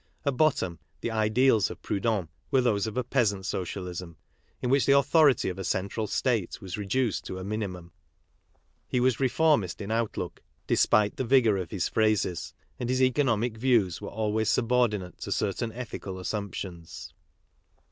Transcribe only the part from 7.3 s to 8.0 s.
a minimum;